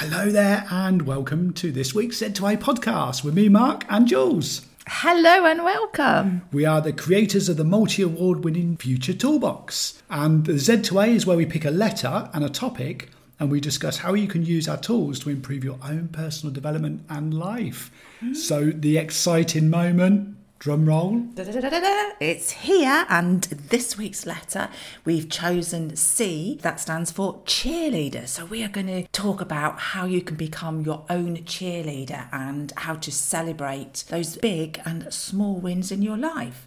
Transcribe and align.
Hello 0.00 0.30
there, 0.30 0.64
and 0.70 1.02
welcome 1.02 1.52
to 1.54 1.72
this 1.72 1.92
week's 1.92 2.20
Z2A 2.20 2.58
podcast 2.58 3.24
with 3.24 3.34
me, 3.34 3.48
Mark, 3.48 3.84
and 3.88 4.06
Jules. 4.06 4.64
Hello 4.86 5.44
and 5.44 5.64
welcome. 5.64 6.42
We 6.52 6.64
are 6.64 6.80
the 6.80 6.92
creators 6.92 7.48
of 7.48 7.56
the 7.56 7.64
multi 7.64 8.02
award 8.02 8.44
winning 8.44 8.76
Future 8.76 9.12
Toolbox. 9.12 10.00
And 10.08 10.46
the 10.46 10.52
Z2A 10.52 11.08
is 11.08 11.26
where 11.26 11.36
we 11.36 11.46
pick 11.46 11.64
a 11.64 11.72
letter 11.72 12.30
and 12.32 12.44
a 12.44 12.48
topic 12.48 13.10
and 13.40 13.50
we 13.50 13.58
discuss 13.58 13.98
how 13.98 14.14
you 14.14 14.28
can 14.28 14.46
use 14.46 14.68
our 14.68 14.76
tools 14.76 15.18
to 15.18 15.30
improve 15.30 15.64
your 15.64 15.80
own 15.82 16.06
personal 16.12 16.54
development 16.54 17.04
and 17.08 17.34
life. 17.34 17.90
Hmm. 18.20 18.34
So, 18.34 18.70
the 18.70 18.98
exciting 18.98 19.68
moment, 19.68 20.36
drum 20.58 20.86
roll. 20.86 21.20
Da-da-da-da-da. 21.34 22.14
It's 22.20 22.50
here, 22.50 23.06
and 23.08 23.44
this 23.44 23.96
week's 23.96 24.26
letter 24.26 24.68
we've 25.04 25.28
chosen 25.28 25.96
C, 25.96 26.58
that 26.62 26.80
stands 26.80 27.10
for 27.10 27.40
cheerleader. 27.44 28.26
So, 28.26 28.44
we 28.44 28.64
are 28.64 28.68
going 28.68 28.88
to 28.88 29.06
talk 29.08 29.40
about 29.40 29.78
how 29.78 30.06
you 30.06 30.20
can 30.20 30.36
become 30.36 30.80
your 30.82 31.04
own 31.08 31.38
cheerleader 31.38 32.28
and 32.32 32.72
how 32.76 32.94
to 32.96 33.12
celebrate 33.12 34.04
those 34.08 34.36
big 34.36 34.80
and 34.84 35.12
small 35.12 35.56
wins 35.56 35.92
in 35.92 36.02
your 36.02 36.16
life. 36.16 36.66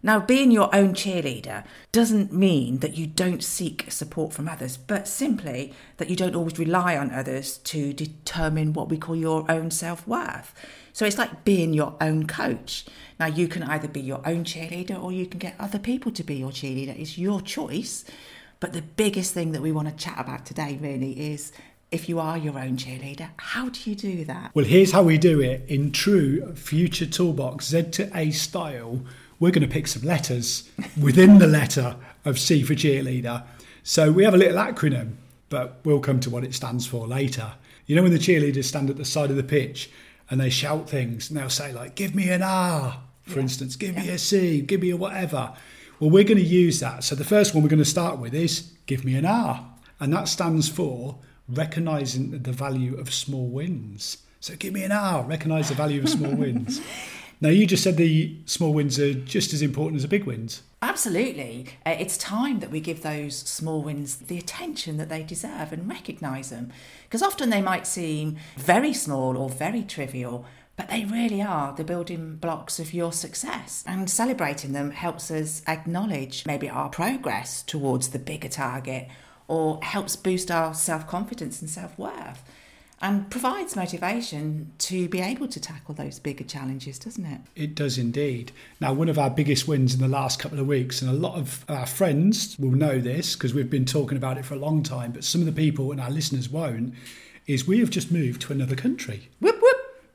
Now, 0.00 0.20
being 0.20 0.52
your 0.52 0.74
own 0.74 0.94
cheerleader 0.94 1.64
doesn't 1.90 2.32
mean 2.32 2.78
that 2.78 2.96
you 2.96 3.06
don't 3.06 3.42
seek 3.42 3.90
support 3.90 4.32
from 4.32 4.46
others, 4.48 4.76
but 4.76 5.08
simply 5.08 5.74
that 5.96 6.08
you 6.08 6.14
don't 6.14 6.36
always 6.36 6.58
rely 6.58 6.96
on 6.96 7.10
others 7.10 7.58
to 7.58 7.92
determine 7.92 8.72
what 8.74 8.88
we 8.88 8.96
call 8.96 9.16
your 9.16 9.44
own 9.50 9.72
self 9.72 10.06
worth. 10.06 10.54
So 10.92 11.04
it's 11.04 11.18
like 11.18 11.44
being 11.44 11.74
your 11.74 11.96
own 12.00 12.26
coach. 12.26 12.86
Now, 13.18 13.26
you 13.26 13.48
can 13.48 13.64
either 13.64 13.88
be 13.88 14.00
your 14.00 14.20
own 14.24 14.44
cheerleader 14.44 15.02
or 15.02 15.10
you 15.10 15.26
can 15.26 15.40
get 15.40 15.56
other 15.58 15.80
people 15.80 16.12
to 16.12 16.22
be 16.22 16.36
your 16.36 16.50
cheerleader. 16.50 16.98
It's 16.98 17.18
your 17.18 17.40
choice. 17.40 18.04
But 18.60 18.72
the 18.72 18.82
biggest 18.82 19.34
thing 19.34 19.52
that 19.52 19.62
we 19.62 19.72
want 19.72 19.88
to 19.88 19.94
chat 19.94 20.18
about 20.18 20.46
today 20.46 20.78
really 20.80 21.32
is 21.32 21.52
if 21.90 22.08
you 22.08 22.20
are 22.20 22.36
your 22.36 22.58
own 22.58 22.76
cheerleader, 22.76 23.30
how 23.36 23.68
do 23.68 23.90
you 23.90 23.96
do 23.96 24.24
that? 24.26 24.50
Well, 24.54 24.64
here's 24.64 24.92
how 24.92 25.02
we 25.02 25.18
do 25.18 25.40
it 25.40 25.64
in 25.68 25.90
true 25.90 26.54
Future 26.54 27.06
Toolbox 27.06 27.66
Z 27.66 27.90
to 27.92 28.10
A 28.16 28.30
style. 28.30 29.00
We're 29.40 29.52
going 29.52 29.66
to 29.66 29.72
pick 29.72 29.86
some 29.86 30.02
letters 30.02 30.68
within 31.00 31.38
the 31.38 31.46
letter 31.46 31.96
of 32.24 32.38
C 32.38 32.62
for 32.62 32.74
cheerleader. 32.74 33.44
So 33.84 34.10
we 34.10 34.24
have 34.24 34.34
a 34.34 34.38
little 34.38 34.58
acronym, 34.58 35.14
but 35.48 35.80
we'll 35.84 36.00
come 36.00 36.20
to 36.20 36.30
what 36.30 36.44
it 36.44 36.54
stands 36.54 36.86
for 36.86 37.06
later. 37.06 37.52
You 37.86 37.96
know, 37.96 38.02
when 38.02 38.12
the 38.12 38.18
cheerleaders 38.18 38.64
stand 38.64 38.90
at 38.90 38.96
the 38.96 39.04
side 39.04 39.30
of 39.30 39.36
the 39.36 39.42
pitch 39.42 39.90
and 40.28 40.40
they 40.40 40.50
shout 40.50 40.90
things 40.90 41.30
and 41.30 41.38
they'll 41.38 41.50
say, 41.50 41.72
like, 41.72 41.94
give 41.94 42.14
me 42.14 42.30
an 42.30 42.42
R, 42.42 43.00
for 43.22 43.38
instance, 43.38 43.76
give 43.76 43.96
me 43.96 44.08
a 44.08 44.18
C, 44.18 44.60
give 44.60 44.82
me 44.82 44.90
a 44.90 44.96
whatever. 44.96 45.54
Well, 46.00 46.10
we're 46.10 46.24
going 46.24 46.38
to 46.38 46.44
use 46.44 46.80
that. 46.80 47.04
So 47.04 47.14
the 47.14 47.24
first 47.24 47.54
one 47.54 47.62
we're 47.62 47.70
going 47.70 47.78
to 47.78 47.84
start 47.84 48.18
with 48.18 48.34
is 48.34 48.72
give 48.86 49.04
me 49.04 49.14
an 49.14 49.24
R. 49.24 49.64
And 50.00 50.12
that 50.12 50.28
stands 50.28 50.68
for 50.68 51.18
recognizing 51.48 52.42
the 52.42 52.52
value 52.52 52.96
of 52.96 53.12
small 53.12 53.46
wins. 53.48 54.18
So 54.40 54.54
give 54.54 54.72
me 54.72 54.82
an 54.84 54.92
R, 54.92 55.24
recognize 55.24 55.68
the 55.68 55.74
value 55.74 56.02
of 56.02 56.08
small 56.08 56.34
wins. 56.34 56.80
Now, 57.40 57.50
you 57.50 57.66
just 57.66 57.84
said 57.84 57.96
the 57.96 58.36
small 58.46 58.72
wins 58.72 58.98
are 58.98 59.14
just 59.14 59.52
as 59.52 59.62
important 59.62 59.96
as 59.96 60.02
the 60.02 60.08
big 60.08 60.24
wins. 60.24 60.62
Absolutely. 60.82 61.66
Uh, 61.86 61.94
it's 61.98 62.16
time 62.16 62.58
that 62.60 62.70
we 62.70 62.80
give 62.80 63.02
those 63.02 63.36
small 63.36 63.82
wins 63.82 64.16
the 64.16 64.38
attention 64.38 64.96
that 64.96 65.08
they 65.08 65.22
deserve 65.22 65.72
and 65.72 65.88
recognise 65.88 66.50
them. 66.50 66.72
Because 67.04 67.22
often 67.22 67.50
they 67.50 67.62
might 67.62 67.86
seem 67.86 68.38
very 68.56 68.92
small 68.92 69.36
or 69.36 69.48
very 69.48 69.84
trivial, 69.84 70.46
but 70.76 70.88
they 70.88 71.04
really 71.04 71.40
are 71.40 71.72
the 71.74 71.84
building 71.84 72.36
blocks 72.36 72.80
of 72.80 72.92
your 72.92 73.12
success. 73.12 73.84
And 73.86 74.10
celebrating 74.10 74.72
them 74.72 74.90
helps 74.90 75.30
us 75.30 75.62
acknowledge 75.68 76.44
maybe 76.44 76.68
our 76.68 76.88
progress 76.88 77.62
towards 77.62 78.08
the 78.08 78.18
bigger 78.18 78.48
target 78.48 79.08
or 79.46 79.78
helps 79.82 80.16
boost 80.16 80.50
our 80.50 80.74
self 80.74 81.06
confidence 81.06 81.60
and 81.60 81.70
self 81.70 81.96
worth 81.98 82.42
and 83.00 83.30
provides 83.30 83.76
motivation 83.76 84.72
to 84.78 85.08
be 85.08 85.20
able 85.20 85.46
to 85.48 85.60
tackle 85.60 85.94
those 85.94 86.18
bigger 86.18 86.44
challenges, 86.44 86.98
doesn't 86.98 87.24
it? 87.24 87.40
It 87.54 87.74
does 87.74 87.98
indeed. 87.98 88.52
Now, 88.80 88.92
one 88.92 89.08
of 89.08 89.18
our 89.18 89.30
biggest 89.30 89.68
wins 89.68 89.94
in 89.94 90.00
the 90.00 90.08
last 90.08 90.38
couple 90.38 90.58
of 90.58 90.66
weeks, 90.66 91.00
and 91.00 91.10
a 91.10 91.14
lot 91.14 91.36
of 91.36 91.64
our 91.68 91.86
friends 91.86 92.56
will 92.58 92.72
know 92.72 92.98
this 92.98 93.34
because 93.34 93.54
we've 93.54 93.70
been 93.70 93.84
talking 93.84 94.16
about 94.16 94.38
it 94.38 94.44
for 94.44 94.54
a 94.54 94.58
long 94.58 94.82
time, 94.82 95.12
but 95.12 95.24
some 95.24 95.40
of 95.40 95.46
the 95.46 95.52
people 95.52 95.92
and 95.92 96.00
our 96.00 96.10
listeners 96.10 96.48
won't, 96.48 96.94
is 97.46 97.66
we 97.66 97.78
have 97.78 97.90
just 97.90 98.10
moved 98.10 98.42
to 98.42 98.52
another 98.52 98.74
country. 98.74 99.28
Whoop. 99.40 99.57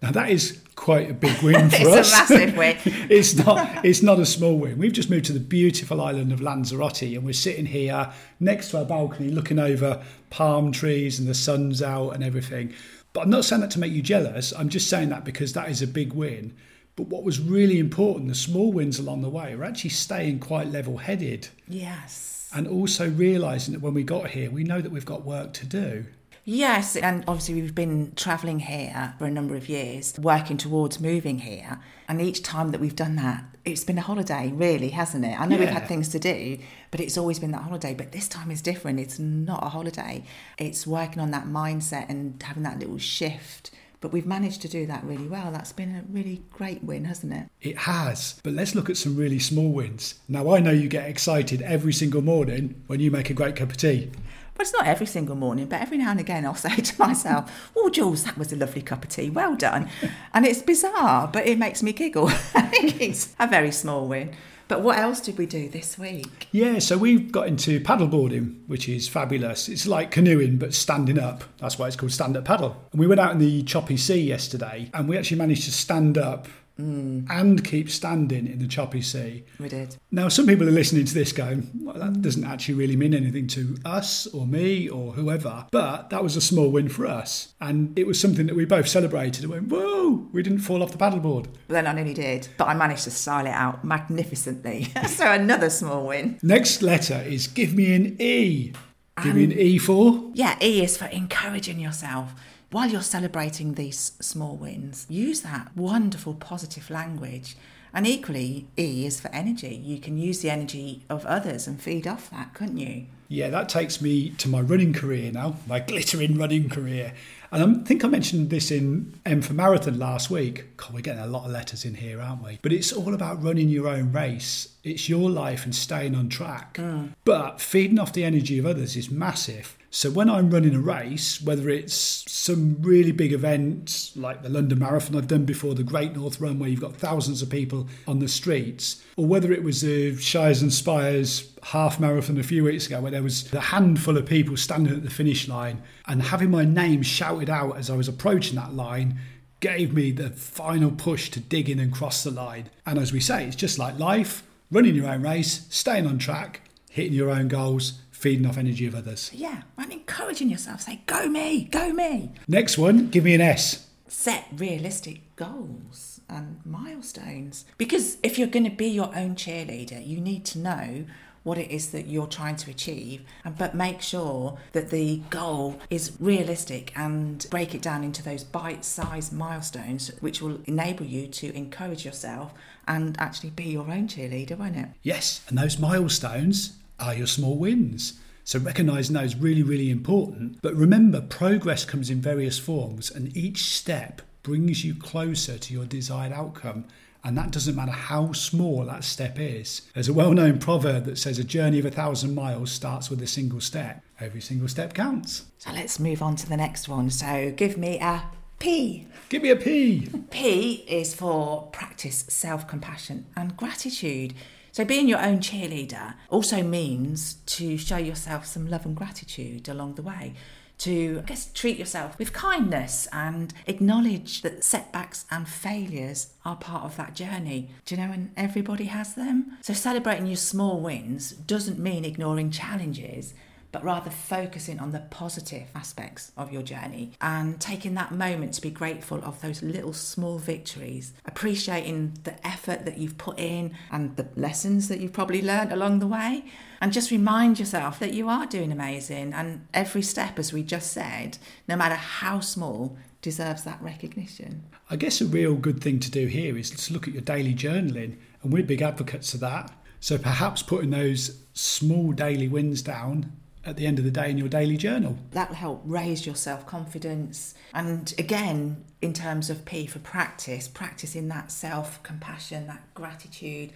Now 0.03 0.11
that 0.11 0.29
is 0.29 0.61
quite 0.75 1.09
a 1.09 1.13
big 1.13 1.41
win 1.41 1.69
for 1.69 1.77
It's 1.77 2.13
us. 2.13 2.29
a 2.29 2.33
massive 2.35 2.57
win. 2.57 2.77
it's 3.09 3.35
not. 3.35 3.85
It's 3.85 4.03
not 4.03 4.19
a 4.19 4.25
small 4.25 4.57
win. 4.59 4.77
We've 4.77 4.91
just 4.91 5.09
moved 5.09 5.25
to 5.25 5.33
the 5.33 5.39
beautiful 5.39 6.01
island 6.01 6.31
of 6.33 6.41
Lanzarote, 6.41 7.01
and 7.15 7.23
we're 7.23 7.33
sitting 7.33 7.65
here 7.65 8.11
next 8.39 8.71
to 8.71 8.79
our 8.79 8.85
balcony, 8.85 9.29
looking 9.29 9.59
over 9.59 10.03
palm 10.29 10.71
trees, 10.73 11.19
and 11.19 11.27
the 11.27 11.33
sun's 11.33 11.81
out 11.81 12.11
and 12.11 12.23
everything. 12.23 12.73
But 13.13 13.21
I'm 13.21 13.29
not 13.29 13.45
saying 13.45 13.61
that 13.61 13.71
to 13.71 13.79
make 13.79 13.93
you 13.93 14.01
jealous. 14.01 14.51
I'm 14.57 14.69
just 14.69 14.89
saying 14.89 15.09
that 15.09 15.23
because 15.23 15.53
that 15.53 15.69
is 15.69 15.81
a 15.81 15.87
big 15.87 16.13
win. 16.13 16.53
But 16.95 17.07
what 17.07 17.23
was 17.23 17.39
really 17.39 17.79
important, 17.79 18.27
the 18.27 18.35
small 18.35 18.71
wins 18.73 18.99
along 18.99 19.21
the 19.21 19.29
way, 19.29 19.55
were 19.55 19.63
actually 19.63 19.91
staying 19.91 20.39
quite 20.39 20.67
level-headed, 20.67 21.47
Yes. 21.67 22.51
and 22.53 22.67
also 22.67 23.09
realizing 23.09 23.73
that 23.73 23.81
when 23.81 23.93
we 23.95 24.03
got 24.03 24.31
here, 24.31 24.51
we 24.51 24.63
know 24.63 24.79
that 24.81 24.91
we've 24.91 25.05
got 25.05 25.25
work 25.25 25.53
to 25.53 25.65
do. 25.65 26.05
Yes, 26.45 26.97
and 26.97 27.23
obviously 27.25 27.55
we've 27.55 27.73
been 27.73 28.11
travelling 28.15 28.59
here 28.59 29.13
for 29.17 29.25
a 29.25 29.31
number 29.31 29.55
of 29.55 29.69
years, 29.69 30.13
working 30.19 30.57
towards 30.57 30.99
moving 30.99 31.39
here. 31.39 31.79
And 32.09 32.19
each 32.21 32.43
time 32.43 32.71
that 32.71 32.81
we've 32.81 32.95
done 32.95 33.15
that, 33.15 33.45
it's 33.63 33.85
been 33.85 33.97
a 33.97 34.01
holiday, 34.01 34.51
really, 34.53 34.89
hasn't 34.89 35.23
it? 35.23 35.39
I 35.39 35.45
know 35.45 35.57
we've 35.57 35.69
had 35.69 35.87
things 35.87 36.09
to 36.09 36.19
do, 36.19 36.57
but 36.91 36.99
it's 36.99 37.17
always 37.17 37.39
been 37.39 37.51
that 37.51 37.61
holiday. 37.61 37.93
But 37.93 38.11
this 38.11 38.27
time 38.27 38.51
is 38.51 38.61
different. 38.61 38.99
It's 38.99 39.19
not 39.19 39.63
a 39.63 39.69
holiday, 39.69 40.25
it's 40.57 40.85
working 40.85 41.21
on 41.21 41.31
that 41.31 41.45
mindset 41.45 42.09
and 42.09 42.41
having 42.43 42.63
that 42.63 42.77
little 42.77 42.97
shift. 42.97 43.71
But 44.01 44.11
we've 44.11 44.25
managed 44.25 44.61
to 44.63 44.67
do 44.67 44.85
that 44.87 45.01
really 45.05 45.29
well. 45.29 45.49
That's 45.49 45.71
been 45.71 45.95
a 45.95 46.03
really 46.11 46.43
great 46.51 46.83
win, 46.83 47.05
hasn't 47.05 47.31
it? 47.31 47.47
It 47.61 47.77
has. 47.77 48.41
But 48.43 48.51
let's 48.51 48.75
look 48.75 48.89
at 48.89 48.97
some 48.97 49.15
really 49.15 49.39
small 49.39 49.71
wins. 49.71 50.15
Now, 50.27 50.53
I 50.53 50.59
know 50.59 50.71
you 50.71 50.89
get 50.89 51.07
excited 51.07 51.61
every 51.61 51.93
single 51.93 52.21
morning 52.21 52.83
when 52.87 52.99
you 52.99 53.11
make 53.11 53.29
a 53.29 53.33
great 53.33 53.55
cup 53.55 53.69
of 53.69 53.77
tea. 53.77 54.11
Well, 54.55 54.61
it's 54.63 54.73
not 54.73 54.85
every 54.85 55.07
single 55.07 55.35
morning, 55.35 55.65
but 55.65 55.81
every 55.81 55.97
now 55.97 56.11
and 56.11 56.19
again 56.19 56.45
I'll 56.45 56.55
say 56.67 56.75
to 56.75 56.99
myself, 56.99 57.71
Oh, 57.75 57.89
Jules, 57.89 58.23
that 58.23 58.37
was 58.37 58.53
a 58.53 58.55
lovely 58.55 58.81
cup 58.81 59.03
of 59.03 59.09
tea. 59.09 59.29
Well 59.29 59.55
done. 59.55 59.89
And 60.35 60.47
it's 60.47 60.63
bizarre, 60.63 61.27
but 61.31 61.45
it 61.45 61.59
makes 61.59 61.83
me 61.83 61.93
giggle. 61.93 62.27
I 62.55 62.61
think 62.63 62.99
it's 62.99 63.35
a 63.39 63.47
very 63.47 63.71
small 63.71 64.07
win. 64.07 64.33
But 64.67 64.81
what 64.81 64.97
else 64.97 65.19
did 65.19 65.37
we 65.37 65.45
do 65.45 65.69
this 65.69 65.99
week? 65.99 66.47
Yeah, 66.51 66.79
so 66.79 66.97
we've 66.97 67.31
got 67.31 67.47
into 67.47 67.79
paddleboarding, 67.79 68.65
which 68.65 68.89
is 68.89 69.07
fabulous. 69.07 69.69
It's 69.69 69.85
like 69.85 70.09
canoeing, 70.09 70.57
but 70.57 70.73
standing 70.73 71.19
up. 71.19 71.43
That's 71.59 71.77
why 71.77 71.85
it's 71.87 71.95
called 71.95 72.11
stand 72.13 72.35
up 72.35 72.45
paddle. 72.45 72.75
And 72.91 72.99
we 72.99 73.05
went 73.05 73.19
out 73.19 73.33
in 73.33 73.37
the 73.37 73.61
choppy 73.63 73.97
sea 73.97 74.21
yesterday, 74.21 74.89
and 74.93 75.07
we 75.07 75.17
actually 75.17 75.37
managed 75.37 75.65
to 75.65 75.71
stand 75.71 76.17
up 76.17 76.47
Mm. 76.79 77.29
and 77.29 77.63
keep 77.63 77.87
standing 77.87 78.47
in 78.47 78.57
the 78.57 78.67
choppy 78.67 79.03
sea. 79.03 79.43
We 79.59 79.69
did. 79.69 79.95
Now, 80.09 80.27
some 80.27 80.47
people 80.47 80.67
are 80.67 80.71
listening 80.71 81.05
to 81.05 81.13
this 81.13 81.31
going, 81.31 81.69
well, 81.81 81.99
that 81.99 82.21
doesn't 82.23 82.43
actually 82.43 82.73
really 82.73 82.95
mean 82.95 83.13
anything 83.13 83.45
to 83.49 83.77
us 83.85 84.25
or 84.27 84.47
me 84.47 84.89
or 84.89 85.11
whoever, 85.11 85.67
but 85.69 86.09
that 86.09 86.23
was 86.23 86.35
a 86.35 86.41
small 86.41 86.71
win 86.71 86.89
for 86.89 87.05
us. 87.05 87.53
And 87.61 87.97
it 87.97 88.07
was 88.07 88.19
something 88.19 88.47
that 88.47 88.55
we 88.55 88.65
both 88.65 88.87
celebrated 88.87 89.43
and 89.43 89.53
went, 89.53 89.67
whoa, 89.67 90.27
we 90.31 90.41
didn't 90.41 90.59
fall 90.59 90.81
off 90.81 90.91
the 90.91 90.97
paddleboard. 90.97 91.45
But 91.67 91.75
then 91.75 91.85
I 91.85 91.93
nearly 91.93 92.15
did. 92.15 92.47
But 92.57 92.69
I 92.69 92.73
managed 92.73 93.03
to 93.03 93.11
style 93.11 93.45
it 93.45 93.51
out 93.51 93.85
magnificently. 93.85 94.91
so 95.07 95.31
another 95.31 95.69
small 95.69 96.07
win. 96.07 96.39
Next 96.41 96.81
letter 96.81 97.21
is 97.23 97.45
give 97.45 97.75
me 97.75 97.93
an 97.93 98.19
E. 98.19 98.73
Give 99.21 99.35
me 99.35 99.43
an 99.43 99.51
um, 99.51 99.59
E 99.59 99.77
for. 99.77 100.31
Yeah, 100.33 100.57
E 100.59 100.83
is 100.83 100.97
for 100.97 101.05
encouraging 101.05 101.79
yourself. 101.79 102.33
While 102.73 102.89
you're 102.89 103.03
celebrating 103.03 103.75
these 103.75 104.13
small 104.19 104.55
wins, 104.55 105.05
use 105.07 105.41
that 105.41 105.77
wonderful 105.77 106.33
positive 106.33 106.89
language. 106.89 107.55
And 107.93 108.07
equally, 108.07 108.65
E 108.79 109.05
is 109.05 109.21
for 109.21 109.27
energy. 109.27 109.75
You 109.75 109.99
can 109.99 110.17
use 110.17 110.41
the 110.41 110.49
energy 110.49 111.03
of 111.07 111.23
others 111.27 111.67
and 111.67 111.79
feed 111.79 112.07
off 112.07 112.31
that, 112.31 112.55
couldn't 112.55 112.79
you? 112.79 113.05
Yeah, 113.27 113.51
that 113.51 113.69
takes 113.69 114.01
me 114.01 114.31
to 114.39 114.49
my 114.49 114.59
running 114.59 114.91
career 114.91 115.31
now, 115.31 115.57
my 115.67 115.81
glittering 115.81 116.35
running 116.35 116.67
career. 116.67 117.13
And 117.51 117.63
I 117.63 117.83
think 117.83 118.03
I 118.03 118.07
mentioned 118.07 118.49
this 118.49 118.71
in 118.71 119.13
M 119.23 119.43
for 119.43 119.53
Marathon 119.53 119.99
last 119.99 120.31
week. 120.31 120.75
God, 120.75 120.95
we're 120.95 121.01
getting 121.01 121.21
a 121.21 121.27
lot 121.27 121.45
of 121.45 121.51
letters 121.51 121.85
in 121.85 121.93
here, 121.93 122.19
aren't 122.19 122.43
we? 122.43 122.57
But 122.63 122.73
it's 122.73 122.91
all 122.91 123.13
about 123.13 123.43
running 123.43 123.69
your 123.69 123.87
own 123.87 124.11
race. 124.11 124.69
It's 124.83 125.07
your 125.07 125.29
life 125.29 125.63
and 125.63 125.75
staying 125.75 126.15
on 126.15 126.27
track. 126.27 126.73
Mm. 126.77 127.13
But 127.23 127.61
feeding 127.61 127.99
off 127.99 128.13
the 128.13 128.23
energy 128.23 128.57
of 128.57 128.65
others 128.65 128.95
is 128.95 129.11
massive. 129.11 129.77
So 129.95 130.09
when 130.09 130.27
I'm 130.27 130.49
running 130.49 130.73
a 130.73 130.79
race, 130.79 131.39
whether 131.39 131.69
it's 131.69 132.25
some 132.27 132.81
really 132.81 133.11
big 133.11 133.31
event 133.31 134.11
like 134.15 134.41
the 134.41 134.49
London 134.49 134.79
Marathon 134.79 135.15
I've 135.15 135.27
done 135.27 135.45
before, 135.45 135.75
the 135.75 135.83
Great 135.83 136.15
North 136.15 136.41
Run, 136.41 136.57
where 136.57 136.67
you've 136.67 136.81
got 136.81 136.95
thousands 136.95 137.43
of 137.43 137.51
people 137.51 137.87
on 138.07 138.17
the 138.17 138.27
streets, 138.27 139.03
or 139.17 139.27
whether 139.27 139.51
it 139.51 139.63
was 139.63 139.81
the 139.81 140.17
Shires 140.17 140.63
and 140.63 140.73
Spires 140.73 141.53
half 141.61 141.99
marathon 141.99 142.39
a 142.39 142.43
few 142.43 142.63
weeks 142.63 142.87
ago, 142.87 143.01
where 143.01 143.11
there 143.11 143.21
was 143.21 143.53
a 143.53 143.59
handful 143.59 144.17
of 144.17 144.25
people 144.25 144.57
standing 144.57 144.91
at 144.91 145.03
the 145.03 145.11
finish 145.11 145.47
line 145.47 145.83
and 146.07 146.23
having 146.23 146.49
my 146.49 146.65
name 146.65 147.03
shouted 147.03 147.51
out 147.51 147.77
as 147.77 147.91
I 147.91 147.95
was 147.95 148.07
approaching 148.07 148.55
that 148.55 148.73
line 148.73 149.19
gave 149.59 149.93
me 149.93 150.11
the 150.11 150.31
final 150.31 150.89
push 150.89 151.29
to 151.29 151.39
dig 151.39 151.69
in 151.69 151.77
and 151.77 151.93
cross 151.93 152.23
the 152.23 152.31
line. 152.31 152.71
And 152.87 152.97
as 152.97 153.13
we 153.13 153.19
say, 153.19 153.45
it's 153.45 153.55
just 153.55 153.77
like 153.77 153.99
life 153.99 154.41
running 154.71 154.95
your 154.95 155.07
own 155.07 155.21
race, 155.21 155.67
staying 155.69 156.07
on 156.07 156.17
track, 156.17 156.61
hitting 156.89 157.13
your 157.13 157.29
own 157.29 157.47
goals, 157.47 157.99
feeding 158.23 158.45
off 158.45 158.57
energy 158.57 158.87
of 158.87 158.95
others. 158.95 159.29
Yeah, 159.33 159.63
and 159.77 159.91
encouraging 159.91 160.49
yourself. 160.49 160.79
Say, 160.79 161.01
go 161.07 161.27
me, 161.27 161.65
go 161.65 161.91
me. 161.91 162.31
Next 162.47 162.77
one, 162.77 163.09
give 163.09 163.25
me 163.25 163.35
an 163.35 163.41
S. 163.41 163.85
Set 164.07 164.45
realistic 164.55 165.35
goals 165.35 166.21
and 166.29 166.61
milestones. 166.63 167.65
Because 167.77 168.17
if 168.23 168.39
you're 168.39 168.47
going 168.47 168.63
to 168.63 168.69
be 168.69 168.87
your 168.87 169.13
own 169.13 169.35
cheerleader, 169.35 170.07
you 170.07 170.21
need 170.21 170.45
to 170.45 170.59
know 170.59 171.03
what 171.43 171.57
it 171.57 171.69
is 171.69 171.91
that 171.91 172.07
you're 172.07 172.25
trying 172.25 172.55
to 172.55 172.71
achieve, 172.71 173.23
but 173.57 173.75
make 173.75 174.01
sure 174.01 174.57
that 174.71 174.89
the 174.89 175.17
goal 175.29 175.77
is 175.89 176.13
realistic 176.21 176.93
and 176.95 177.45
break 177.49 177.75
it 177.75 177.81
down 177.81 178.05
into 178.05 178.23
those 178.23 178.45
bite 178.45 178.85
sized 178.85 179.33
milestones, 179.33 180.07
which 180.21 180.41
will 180.41 180.61
enable 180.63 181.05
you 181.05 181.27
to 181.27 181.53
encourage 181.53 182.05
yourself 182.05 182.53
and 182.87 183.19
actually 183.19 183.49
be 183.49 183.65
your 183.65 183.91
own 183.91 184.07
cheerleader, 184.07 184.57
won't 184.57 184.77
it? 184.77 184.87
Yes, 185.01 185.41
and 185.49 185.57
those 185.57 185.77
milestones 185.77 186.77
are 186.99 187.13
your 187.13 187.27
small 187.27 187.57
wins. 187.57 188.19
So 188.43 188.59
recognizing 188.59 189.15
those 189.15 189.35
really, 189.35 189.63
really 189.63 189.89
important. 189.89 190.61
But 190.61 190.75
remember, 190.75 191.21
progress 191.21 191.85
comes 191.85 192.09
in 192.09 192.21
various 192.21 192.59
forms, 192.59 193.09
and 193.09 193.35
each 193.35 193.63
step 193.63 194.21
brings 194.43 194.83
you 194.83 194.95
closer 194.95 195.57
to 195.57 195.73
your 195.73 195.85
desired 195.85 196.33
outcome. 196.33 196.85
And 197.23 197.37
that 197.37 197.51
doesn't 197.51 197.75
matter 197.75 197.93
how 197.93 198.33
small 198.33 198.83
that 198.85 199.05
step 199.05 199.39
is. 199.39 199.83
There's 199.93 200.09
a 200.09 200.13
well 200.13 200.33
known 200.33 200.59
proverb 200.59 201.05
that 201.05 201.17
says 201.17 201.39
a 201.39 201.43
journey 201.45 201.79
of 201.79 201.85
a 201.85 201.91
thousand 201.91 202.35
miles 202.35 202.69
starts 202.69 203.09
with 203.09 203.21
a 203.21 203.27
single 203.27 203.61
step. 203.61 204.03
Every 204.19 204.41
single 204.41 204.67
step 204.67 204.93
counts. 204.93 205.45
So 205.57 205.71
let's 205.71 205.99
move 205.99 206.21
on 206.21 206.35
to 206.35 206.49
the 206.49 206.57
next 206.57 206.89
one. 206.89 207.09
So 207.09 207.53
give 207.55 207.77
me 207.77 207.97
a 207.99 208.23
P. 208.59 209.07
Give 209.29 209.41
me 209.41 209.49
a 209.51 209.55
P. 209.55 210.09
P 210.31 210.85
is 210.87 211.15
for 211.15 211.69
practice 211.71 212.25
self 212.27 212.67
compassion 212.67 213.25
and 213.37 213.55
gratitude. 213.55 214.33
So, 214.73 214.83
being 214.83 215.07
your 215.07 215.23
own 215.23 215.37
cheerleader 215.37 216.15
also 216.31 216.63
means 216.63 217.35
to 217.45 217.77
show 217.77 217.97
yourself 217.97 218.47
some 218.47 218.67
love 218.67 218.87
and 218.87 218.95
gratitude 218.95 219.69
along 219.69 219.93
the 219.93 220.01
way. 220.01 220.33
To, 220.79 221.19
I 221.23 221.27
guess, 221.27 221.53
treat 221.53 221.77
yourself 221.77 222.17
with 222.17 222.33
kindness 222.33 223.07
and 223.13 223.53
acknowledge 223.67 224.41
that 224.41 224.63
setbacks 224.63 225.25
and 225.29 225.47
failures 225.47 226.33
are 226.43 226.55
part 226.55 226.85
of 226.85 226.97
that 226.97 227.13
journey. 227.13 227.69
Do 227.85 227.93
you 227.93 228.01
know, 228.01 228.11
and 228.11 228.31
everybody 228.35 228.85
has 228.85 229.13
them? 229.13 229.59
So, 229.61 229.75
celebrating 229.75 230.25
your 230.25 230.37
small 230.37 230.79
wins 230.79 231.33
doesn't 231.33 231.77
mean 231.77 232.03
ignoring 232.03 232.49
challenges 232.49 233.35
but 233.73 233.83
rather 233.83 234.11
focusing 234.11 234.79
on 234.79 234.91
the 234.91 234.99
positive 234.99 235.67
aspects 235.75 236.31
of 236.37 236.53
your 236.53 236.61
journey 236.61 237.11
and 237.19 237.59
taking 237.59 237.95
that 237.95 238.11
moment 238.11 238.53
to 238.53 238.61
be 238.61 238.69
grateful 238.69 239.19
of 239.25 239.41
those 239.41 239.63
little 239.63 239.91
small 239.91 240.37
victories, 240.37 241.11
appreciating 241.25 242.15
the 242.23 242.47
effort 242.47 242.85
that 242.85 242.99
you've 242.99 243.17
put 243.17 243.37
in 243.39 243.75
and 243.91 244.15
the 244.15 244.27
lessons 244.35 244.87
that 244.87 244.99
you've 244.99 245.11
probably 245.11 245.41
learned 245.41 245.73
along 245.73 245.99
the 245.99 246.07
way. 246.07 246.45
And 246.79 246.93
just 246.93 247.11
remind 247.11 247.59
yourself 247.59 247.97
that 247.99 248.13
you 248.13 248.29
are 248.29 248.45
doing 248.45 248.71
amazing. 248.71 249.33
And 249.33 249.65
every 249.73 250.03
step, 250.03 250.37
as 250.37 250.53
we 250.53 250.61
just 250.61 250.91
said, 250.91 251.39
no 251.67 251.75
matter 251.75 251.95
how 251.95 252.41
small, 252.41 252.97
deserves 253.21 253.63
that 253.63 253.81
recognition. 253.81 254.63
I 254.91 254.97
guess 254.97 255.19
a 255.19 255.25
real 255.25 255.55
good 255.55 255.81
thing 255.81 255.99
to 256.01 256.11
do 256.11 256.27
here 256.27 256.57
is 256.57 256.69
to 256.69 256.93
look 256.93 257.07
at 257.07 257.13
your 257.13 257.23
daily 257.23 257.55
journaling, 257.55 258.17
and 258.43 258.53
we're 258.53 258.63
big 258.63 258.81
advocates 258.81 259.33
of 259.33 259.39
that. 259.39 259.71
So 259.99 260.17
perhaps 260.17 260.61
putting 260.61 260.89
those 260.89 261.39
small 261.53 262.11
daily 262.11 262.49
wins 262.49 262.81
down 262.81 263.31
at 263.65 263.77
the 263.77 263.85
end 263.85 263.97
of 263.99 264.05
the 264.05 264.11
day 264.11 264.29
in 264.29 264.37
your 264.37 264.49
daily 264.49 264.77
journal. 264.77 265.17
That'll 265.31 265.55
help 265.55 265.81
raise 265.85 266.25
your 266.25 266.35
self 266.35 266.65
confidence. 266.65 267.53
And 267.73 268.13
again, 268.17 268.83
in 269.01 269.13
terms 269.13 269.49
of 269.49 269.65
P 269.65 269.85
for 269.85 269.99
practice, 269.99 270.67
practicing 270.67 271.27
that 271.29 271.51
self 271.51 272.01
compassion, 272.03 272.67
that 272.67 272.83
gratitude, 272.93 273.71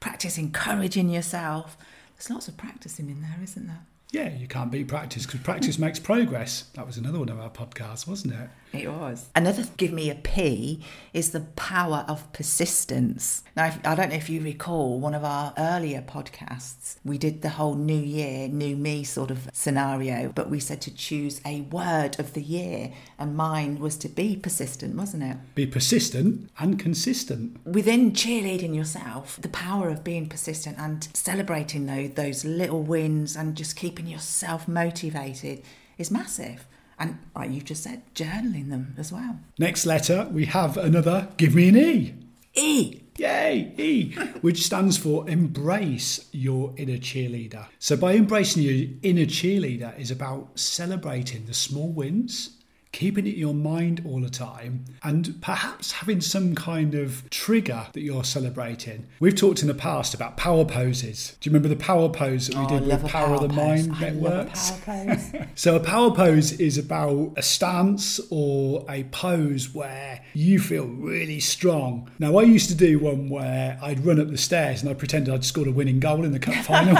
practice 0.00 0.38
encouraging 0.38 1.08
yourself. 1.08 1.76
There's 2.16 2.30
lots 2.30 2.48
of 2.48 2.56
practicing 2.56 3.08
in 3.08 3.22
there, 3.22 3.38
isn't 3.42 3.66
there? 3.66 3.86
Yeah, 4.10 4.34
you 4.34 4.48
can't 4.48 4.70
beat 4.70 4.88
practice 4.88 5.26
because 5.26 5.40
practice 5.40 5.76
mm. 5.76 5.80
makes 5.80 5.98
progress. 5.98 6.64
That 6.74 6.86
was 6.86 6.96
another 6.96 7.18
one 7.18 7.28
of 7.28 7.38
our 7.38 7.50
podcasts, 7.50 8.06
wasn't 8.06 8.34
it? 8.34 8.48
It 8.72 8.90
was. 8.90 9.28
Another 9.34 9.64
give 9.76 9.92
me 9.92 10.10
a 10.10 10.14
P 10.14 10.82
is 11.14 11.30
the 11.30 11.40
power 11.40 12.04
of 12.06 12.30
persistence. 12.32 13.42
Now, 13.56 13.66
if, 13.66 13.78
I 13.86 13.94
don't 13.94 14.10
know 14.10 14.16
if 14.16 14.28
you 14.28 14.42
recall 14.42 15.00
one 15.00 15.14
of 15.14 15.24
our 15.24 15.54
earlier 15.56 16.02
podcasts, 16.02 16.96
we 17.04 17.16
did 17.18 17.42
the 17.42 17.50
whole 17.50 17.74
new 17.74 17.98
year, 17.98 18.48
new 18.48 18.76
me 18.76 19.04
sort 19.04 19.30
of 19.30 19.48
scenario, 19.52 20.32
but 20.34 20.50
we 20.50 20.60
said 20.60 20.82
to 20.82 20.94
choose 20.94 21.40
a 21.46 21.62
word 21.62 22.18
of 22.18 22.34
the 22.34 22.42
year, 22.42 22.92
and 23.18 23.36
mine 23.36 23.78
was 23.78 23.96
to 23.98 24.08
be 24.08 24.36
persistent, 24.36 24.96
wasn't 24.96 25.22
it? 25.22 25.36
Be 25.54 25.66
persistent 25.66 26.50
and 26.58 26.78
consistent. 26.78 27.58
Within 27.66 28.12
cheerleading 28.12 28.74
yourself, 28.74 29.38
the 29.40 29.48
power 29.48 29.88
of 29.88 30.04
being 30.04 30.28
persistent 30.28 30.78
and 30.78 31.08
celebrating 31.14 31.86
those, 31.86 32.10
those 32.12 32.44
little 32.44 32.82
wins 32.82 33.34
and 33.34 33.56
just 33.56 33.76
keeping 33.98 34.12
yourself 34.12 34.68
motivated 34.68 35.60
is 35.98 36.08
massive. 36.08 36.66
And 37.00 37.18
like 37.34 37.50
you 37.50 37.60
just 37.60 37.82
said, 37.82 38.02
journaling 38.14 38.70
them 38.70 38.94
as 38.96 39.12
well. 39.12 39.40
Next 39.58 39.86
letter, 39.86 40.28
we 40.30 40.46
have 40.46 40.76
another 40.76 41.28
give 41.36 41.54
me 41.54 41.68
an 41.68 41.76
E. 41.76 42.14
E. 42.54 43.00
Yay, 43.16 43.72
E, 43.76 44.12
which 44.40 44.64
stands 44.64 44.96
for 44.96 45.28
embrace 45.28 46.28
your 46.30 46.72
inner 46.76 46.98
cheerleader. 46.98 47.66
So, 47.80 47.96
by 47.96 48.14
embracing 48.14 48.62
your 48.62 48.88
inner 49.02 49.26
cheerleader, 49.26 49.98
is 49.98 50.12
about 50.12 50.56
celebrating 50.56 51.46
the 51.46 51.54
small 51.54 51.90
wins, 51.90 52.57
keeping 52.92 53.26
it 53.26 53.34
in 53.34 53.38
your 53.38 53.54
mind 53.54 54.02
all 54.06 54.20
the 54.20 54.30
time, 54.30 54.84
and 55.02 55.40
perhaps 55.42 55.92
having 55.92 56.20
some 56.20 56.54
kind 56.54 56.94
of 56.94 57.28
trigger 57.30 57.86
that 57.92 58.00
you're 58.00 58.24
celebrating. 58.24 59.06
We've 59.20 59.34
talked 59.36 59.60
in 59.62 59.68
the 59.68 59.74
past 59.74 60.14
about 60.14 60.36
power 60.36 60.64
poses. 60.64 61.36
Do 61.40 61.48
you 61.48 61.52
remember 61.54 61.68
the 61.68 61.76
power 61.82 62.08
pose 62.08 62.48
that 62.48 62.56
we 62.56 62.64
Oh, 62.64 62.68
did 62.68 62.86
with 62.88 63.00
Power, 63.02 63.08
power 63.26 63.34
of 63.34 63.40
the. 63.42 63.48
Mind 63.48 63.92
I 63.94 64.08
love 64.10 64.32
a 64.32 64.44
Networks? 64.44 64.70
power 64.70 65.06
pose. 65.06 65.32
So 65.54 65.76
a 65.76 65.80
power 65.80 66.10
pose 66.14 66.52
is 66.52 66.78
about 66.78 67.34
a 67.36 67.42
stance 67.42 68.20
or 68.30 68.84
a 68.88 69.04
pose 69.04 69.74
where 69.74 70.22
you 70.34 70.58
feel 70.60 70.86
really 70.86 71.40
strong. 71.40 72.10
Now 72.18 72.38
I 72.38 72.42
used 72.42 72.68
to 72.70 72.74
do 72.76 72.98
one 72.98 73.28
where 73.28 73.78
I'd 73.82 74.04
run 74.06 74.20
up 74.20 74.28
the 74.30 74.38
stairs 74.38 74.80
and 74.82 74.90
I 74.90 74.94
pretended 74.94 75.32
I'd 75.34 75.44
scored 75.44 75.68
a 75.68 75.72
winning 75.72 76.00
goal 76.00 76.24
in 76.24 76.32
the 76.32 76.38
cup 76.38 76.54
final. 76.64 76.94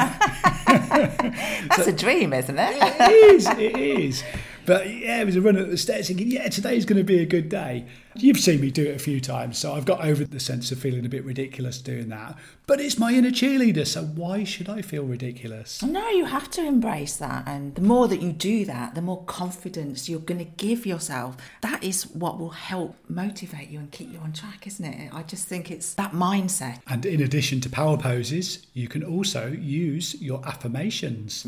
That's 1.68 1.86
a 1.86 1.92
dream, 1.92 2.32
isn't 2.32 2.58
it? 2.58 2.76
it 2.80 3.34
is, 3.34 3.46
it 3.46 3.76
is. 3.78 4.24
But 4.68 4.90
yeah, 4.90 5.22
it 5.22 5.24
was 5.24 5.34
a 5.34 5.40
run 5.40 5.56
up 5.56 5.70
the 5.70 5.78
stairs 5.78 6.08
thinking, 6.08 6.30
yeah, 6.30 6.46
today's 6.50 6.84
going 6.84 6.98
to 6.98 7.02
be 7.02 7.20
a 7.20 7.24
good 7.24 7.48
day. 7.48 7.86
You've 8.14 8.38
seen 8.38 8.60
me 8.60 8.70
do 8.70 8.84
it 8.84 8.96
a 8.96 8.98
few 8.98 9.18
times, 9.18 9.56
so 9.56 9.72
I've 9.72 9.86
got 9.86 10.04
over 10.04 10.26
the 10.26 10.38
sense 10.38 10.70
of 10.70 10.78
feeling 10.78 11.06
a 11.06 11.08
bit 11.08 11.24
ridiculous 11.24 11.80
doing 11.80 12.10
that. 12.10 12.36
But 12.66 12.78
it's 12.78 12.98
my 12.98 13.14
inner 13.14 13.30
cheerleader, 13.30 13.86
so 13.86 14.02
why 14.02 14.44
should 14.44 14.68
I 14.68 14.82
feel 14.82 15.04
ridiculous? 15.04 15.82
No, 15.82 16.06
you 16.10 16.26
have 16.26 16.50
to 16.50 16.62
embrace 16.62 17.16
that. 17.16 17.48
And 17.48 17.76
the 17.76 17.80
more 17.80 18.08
that 18.08 18.20
you 18.20 18.30
do 18.30 18.66
that, 18.66 18.94
the 18.94 19.00
more 19.00 19.24
confidence 19.24 20.06
you're 20.06 20.20
going 20.20 20.44
to 20.44 20.44
give 20.44 20.84
yourself. 20.84 21.38
That 21.62 21.82
is 21.82 22.02
what 22.08 22.38
will 22.38 22.50
help 22.50 22.94
motivate 23.08 23.70
you 23.70 23.78
and 23.78 23.90
keep 23.90 24.12
you 24.12 24.18
on 24.18 24.34
track, 24.34 24.66
isn't 24.66 24.84
it? 24.84 25.14
I 25.14 25.22
just 25.22 25.48
think 25.48 25.70
it's 25.70 25.94
that 25.94 26.12
mindset. 26.12 26.80
And 26.88 27.06
in 27.06 27.22
addition 27.22 27.62
to 27.62 27.70
power 27.70 27.96
poses, 27.96 28.66
you 28.74 28.86
can 28.86 29.02
also 29.02 29.48
use 29.48 30.20
your 30.20 30.46
affirmations. 30.46 31.46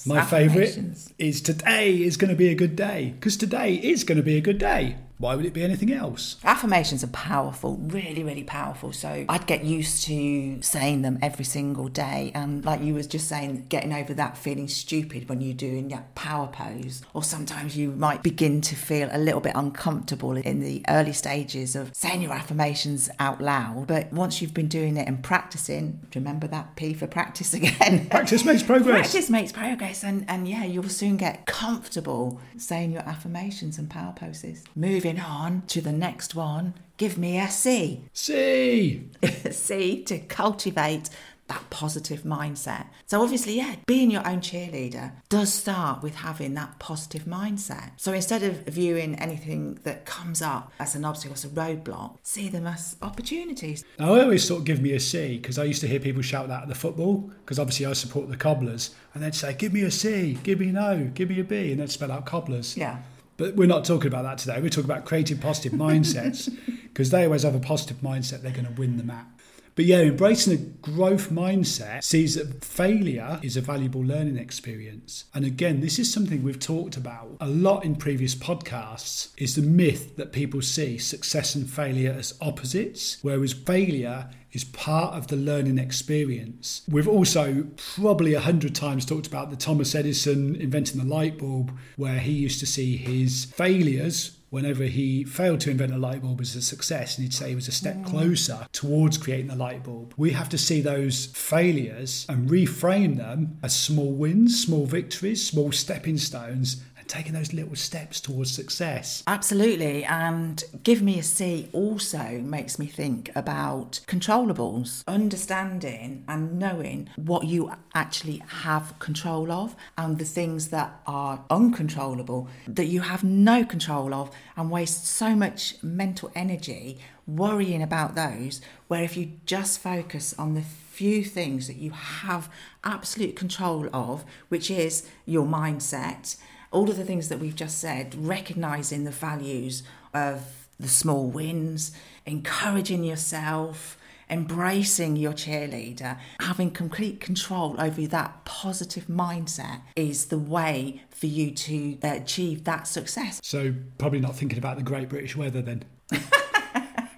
Yes. 0.00 0.06
My 0.06 0.24
favourite 0.24 0.78
is 1.18 1.42
today 1.42 2.02
is 2.02 2.16
going 2.16 2.30
to 2.30 2.36
be 2.36 2.48
a 2.48 2.54
good 2.54 2.74
day 2.74 3.12
because 3.16 3.36
today 3.36 3.74
is 3.74 4.02
going 4.02 4.16
to 4.16 4.24
be 4.24 4.36
a 4.36 4.40
good 4.40 4.58
day. 4.58 4.96
Why 5.20 5.34
would 5.34 5.44
it 5.44 5.52
be 5.52 5.62
anything 5.62 5.92
else? 5.92 6.36
Affirmations 6.44 7.04
are 7.04 7.08
powerful, 7.08 7.76
really, 7.76 8.24
really 8.24 8.42
powerful. 8.42 8.90
So 8.90 9.26
I'd 9.28 9.46
get 9.46 9.64
used 9.64 10.04
to 10.04 10.62
saying 10.62 11.02
them 11.02 11.18
every 11.20 11.44
single 11.44 11.88
day. 11.88 12.32
And 12.34 12.64
like 12.64 12.80
you 12.80 12.94
was 12.94 13.06
just 13.06 13.28
saying, 13.28 13.66
getting 13.68 13.92
over 13.92 14.14
that 14.14 14.38
feeling 14.38 14.66
stupid 14.66 15.28
when 15.28 15.42
you're 15.42 15.52
doing 15.52 15.88
that 15.88 16.14
power 16.14 16.46
pose. 16.46 17.02
Or 17.12 17.22
sometimes 17.22 17.76
you 17.76 17.90
might 17.90 18.22
begin 18.22 18.62
to 18.62 18.74
feel 18.74 19.10
a 19.12 19.18
little 19.18 19.42
bit 19.42 19.52
uncomfortable 19.54 20.38
in 20.38 20.60
the 20.60 20.82
early 20.88 21.12
stages 21.12 21.76
of 21.76 21.94
saying 21.94 22.22
your 22.22 22.32
affirmations 22.32 23.10
out 23.18 23.42
loud. 23.42 23.88
But 23.88 24.10
once 24.14 24.40
you've 24.40 24.54
been 24.54 24.68
doing 24.68 24.96
it 24.96 25.06
and 25.06 25.22
practicing, 25.22 26.00
remember 26.14 26.46
that 26.46 26.76
P 26.76 26.94
for 26.94 27.06
practice 27.06 27.52
again. 27.60 28.08
Practice 28.08 28.42
makes 28.46 28.62
progress. 28.62 29.10
Practice 29.10 29.28
makes 29.28 29.52
progress, 29.52 30.02
and, 30.02 30.24
and 30.28 30.48
yeah, 30.48 30.64
you'll 30.64 30.88
soon 30.88 31.18
get 31.18 31.44
comfortable 31.44 32.40
saying 32.56 32.90
your 32.90 33.02
affirmations 33.02 33.76
and 33.76 33.90
power 33.90 34.14
poses. 34.16 34.64
Moving 34.74 35.09
on 35.18 35.62
to 35.68 35.80
the 35.80 35.92
next 35.92 36.34
one, 36.34 36.74
give 36.96 37.18
me 37.18 37.38
a 37.38 37.48
C. 37.48 38.04
See, 38.12 39.08
C 39.50 40.02
to 40.04 40.18
cultivate 40.18 41.10
that 41.50 41.68
positive 41.68 42.22
mindset. 42.22 42.86
So, 43.06 43.20
obviously, 43.20 43.56
yeah, 43.56 43.74
being 43.86 44.10
your 44.10 44.26
own 44.26 44.40
cheerleader 44.40 45.12
does 45.28 45.52
start 45.52 46.00
with 46.00 46.14
having 46.14 46.54
that 46.54 46.78
positive 46.78 47.24
mindset. 47.24 47.90
So, 47.96 48.12
instead 48.12 48.44
of 48.44 48.66
viewing 48.66 49.16
anything 49.16 49.80
that 49.82 50.06
comes 50.06 50.40
up 50.40 50.72
as 50.78 50.94
an 50.94 51.04
obstacle, 51.04 51.34
as 51.34 51.44
a 51.44 51.48
roadblock, 51.48 52.18
see 52.22 52.48
them 52.48 52.66
as 52.68 52.96
opportunities. 53.02 53.84
Now, 53.98 54.14
I 54.14 54.22
always 54.22 54.46
sort 54.46 54.60
of 54.60 54.64
give 54.64 54.80
me 54.80 54.92
a 54.92 55.00
C 55.00 55.38
because 55.38 55.58
I 55.58 55.64
used 55.64 55.80
to 55.80 55.88
hear 55.88 55.98
people 55.98 56.22
shout 56.22 56.48
that 56.48 56.62
at 56.62 56.68
the 56.68 56.74
football 56.74 57.30
because 57.44 57.58
obviously 57.58 57.86
I 57.86 57.94
support 57.94 58.28
the 58.28 58.36
cobblers 58.36 58.94
and 59.12 59.22
they'd 59.22 59.34
say, 59.34 59.52
Give 59.52 59.72
me 59.72 59.82
a 59.82 59.90
C, 59.90 60.38
give 60.44 60.60
me 60.60 60.68
an 60.68 60.78
O, 60.78 61.10
give 61.14 61.28
me 61.28 61.40
a 61.40 61.44
B, 61.44 61.72
and 61.72 61.80
they'd 61.80 61.90
spell 61.90 62.12
out 62.12 62.26
cobblers. 62.26 62.76
Yeah. 62.76 62.98
But 63.40 63.56
we're 63.56 63.66
not 63.66 63.86
talking 63.86 64.08
about 64.08 64.24
that 64.24 64.36
today. 64.36 64.60
We're 64.60 64.68
talking 64.68 64.84
about 64.84 65.06
creating 65.06 65.38
positive 65.38 65.72
mindsets 65.72 66.54
because 66.82 67.08
they 67.08 67.24
always 67.24 67.42
have 67.42 67.54
a 67.54 67.58
positive 67.58 67.96
mindset, 68.02 68.42
they're 68.42 68.52
going 68.52 68.66
to 68.66 68.78
win 68.78 68.98
the 68.98 69.02
map. 69.02 69.39
But 69.74 69.84
yeah, 69.84 70.00
embracing 70.00 70.52
a 70.52 70.56
growth 70.56 71.30
mindset 71.30 72.02
sees 72.02 72.34
that 72.34 72.64
failure 72.64 73.38
is 73.42 73.56
a 73.56 73.60
valuable 73.60 74.02
learning 74.02 74.36
experience. 74.36 75.24
And 75.34 75.44
again, 75.44 75.80
this 75.80 75.98
is 75.98 76.12
something 76.12 76.42
we've 76.42 76.58
talked 76.58 76.96
about 76.96 77.36
a 77.40 77.48
lot 77.48 77.84
in 77.84 77.96
previous 77.96 78.34
podcasts 78.34 79.32
is 79.38 79.54
the 79.54 79.62
myth 79.62 80.16
that 80.16 80.32
people 80.32 80.62
see 80.62 80.98
success 80.98 81.54
and 81.54 81.68
failure 81.68 82.14
as 82.18 82.34
opposites, 82.40 83.18
whereas 83.22 83.52
failure 83.52 84.28
is 84.52 84.64
part 84.64 85.14
of 85.14 85.28
the 85.28 85.36
learning 85.36 85.78
experience. 85.78 86.82
We've 86.88 87.08
also 87.08 87.66
probably 87.94 88.34
a 88.34 88.40
hundred 88.40 88.74
times 88.74 89.04
talked 89.04 89.26
about 89.26 89.50
the 89.50 89.56
Thomas 89.56 89.94
Edison 89.94 90.56
inventing 90.56 91.00
the 91.00 91.06
light 91.06 91.38
bulb, 91.38 91.72
where 91.96 92.18
he 92.18 92.32
used 92.32 92.60
to 92.60 92.66
see 92.66 92.96
his 92.96 93.44
failures 93.44 94.36
whenever 94.50 94.84
he 94.84 95.24
failed 95.24 95.60
to 95.60 95.70
invent 95.70 95.94
a 95.94 95.98
light 95.98 96.22
bulb 96.22 96.40
as 96.40 96.54
a 96.56 96.62
success 96.62 97.16
and 97.16 97.24
he'd 97.24 97.32
say 97.32 97.50
he 97.50 97.54
was 97.54 97.68
a 97.68 97.72
step 97.72 97.96
mm. 97.96 98.04
closer 98.04 98.66
towards 98.72 99.16
creating 99.16 99.46
the 99.46 99.56
light 99.56 99.82
bulb. 99.84 100.12
We 100.16 100.30
have 100.30 100.48
to 100.50 100.58
see 100.58 100.80
those 100.80 101.26
failures 101.26 102.26
and 102.28 102.50
reframe 102.50 103.16
them 103.16 103.58
as 103.62 103.74
small 103.74 104.12
wins, 104.12 104.60
small 104.60 104.86
victories, 104.86 105.46
small 105.46 105.72
stepping 105.72 106.18
stones 106.18 106.82
taking 107.10 107.32
those 107.32 107.52
little 107.52 107.74
steps 107.74 108.20
towards 108.20 108.52
success. 108.52 109.24
Absolutely. 109.26 110.04
And 110.04 110.62
Give 110.84 111.02
Me 111.02 111.18
a 111.18 111.22
C 111.22 111.68
also 111.72 112.40
makes 112.42 112.78
me 112.78 112.86
think 112.86 113.30
about 113.34 114.00
controllables, 114.06 115.02
understanding 115.08 116.24
and 116.28 116.58
knowing 116.58 117.10
what 117.16 117.46
you 117.46 117.72
actually 117.94 118.42
have 118.62 118.96
control 119.00 119.50
of 119.50 119.74
and 119.98 120.18
the 120.18 120.24
things 120.24 120.68
that 120.68 121.00
are 121.06 121.44
uncontrollable 121.50 122.48
that 122.68 122.86
you 122.86 123.00
have 123.00 123.24
no 123.24 123.64
control 123.64 124.14
of 124.14 124.30
and 124.56 124.70
waste 124.70 125.04
so 125.04 125.34
much 125.34 125.82
mental 125.82 126.30
energy 126.36 126.98
worrying 127.26 127.82
about 127.82 128.14
those. 128.14 128.60
Where 128.86 129.02
if 129.02 129.16
you 129.16 129.32
just 129.46 129.80
focus 129.80 130.32
on 130.38 130.54
the 130.54 130.62
few 130.62 131.24
things 131.24 131.66
that 131.66 131.76
you 131.76 131.90
have 131.90 132.48
absolute 132.84 133.34
control 133.34 133.88
of, 133.92 134.24
which 134.48 134.70
is 134.70 135.08
your 135.26 135.46
mindset 135.46 136.36
all 136.70 136.88
of 136.88 136.96
the 136.96 137.04
things 137.04 137.28
that 137.28 137.38
we've 137.38 137.56
just 137.56 137.78
said, 137.78 138.14
recognizing 138.14 139.04
the 139.04 139.10
values 139.10 139.82
of 140.14 140.68
the 140.78 140.88
small 140.88 141.26
wins, 141.26 141.92
encouraging 142.24 143.04
yourself, 143.04 143.98
embracing 144.30 145.16
your 145.16 145.32
cheerleader, 145.32 146.18
having 146.40 146.70
complete 146.70 147.20
control 147.20 147.74
over 147.78 148.06
that 148.06 148.44
positive 148.44 149.06
mindset 149.06 149.80
is 149.96 150.26
the 150.26 150.38
way 150.38 151.02
for 151.10 151.26
you 151.26 151.50
to 151.50 151.98
uh, 152.02 152.14
achieve 152.14 152.64
that 152.64 152.86
success. 152.86 153.40
So, 153.42 153.74
probably 153.98 154.20
not 154.20 154.36
thinking 154.36 154.58
about 154.58 154.76
the 154.76 154.84
great 154.84 155.08
British 155.08 155.36
weather 155.36 155.60
then. 155.60 155.84